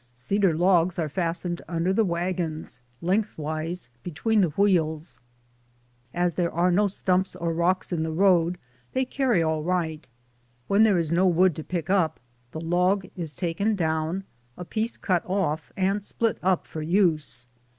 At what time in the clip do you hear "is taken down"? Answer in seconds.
13.15-14.23